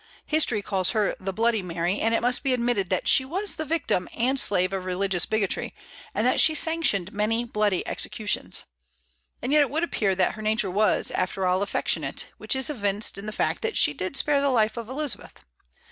History 0.25 0.63
calls 0.63 0.89
her 0.97 1.15
the 1.19 1.31
"Bloody 1.31 1.61
Mary;" 1.61 1.99
and 1.99 2.11
it 2.15 2.23
must 2.23 2.41
be 2.41 2.53
admitted 2.55 2.89
that 2.89 3.07
she 3.07 3.23
was 3.23 3.55
the 3.57 3.65
victim 3.65 4.09
and 4.17 4.39
slave 4.39 4.73
of 4.73 4.83
religious 4.83 5.27
bigotry, 5.27 5.75
and 6.15 6.25
that 6.25 6.41
she 6.41 6.55
sanctioned 6.55 7.13
many 7.13 7.43
bloody 7.45 7.87
executions. 7.87 8.63
And 9.43 9.53
yet 9.53 9.61
it 9.61 9.69
would 9.69 9.83
appear 9.83 10.15
that 10.15 10.33
her 10.33 10.41
nature 10.41 10.71
was, 10.71 11.11
after 11.11 11.45
all, 11.45 11.61
affectionate, 11.61 12.29
which 12.39 12.55
is 12.55 12.67
evinced 12.67 13.19
in 13.19 13.27
the 13.27 13.31
fact 13.31 13.61
that 13.61 13.77
she 13.77 13.93
did 13.93 14.17
spare 14.17 14.41
the 14.41 14.49
life 14.49 14.75
of 14.75 14.89
Elizabeth. 14.89 15.45